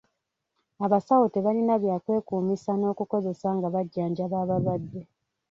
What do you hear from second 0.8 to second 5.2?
Abasawo tebalina bya kwekumisa n'okukozesa nga bajjanjaba abalwadde.